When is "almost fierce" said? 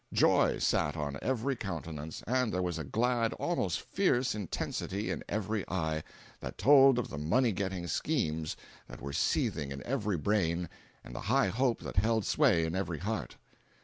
3.33-4.33